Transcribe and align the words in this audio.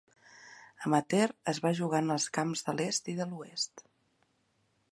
Amateur 0.87 1.27
es 1.53 1.59
va 1.65 1.73
jugar 1.79 2.01
en 2.05 2.09
els 2.15 2.25
camps 2.37 2.65
de 2.69 2.75
l'est 2.79 3.11
i 3.13 3.15
de 3.21 3.29
l'oest. 3.35 3.85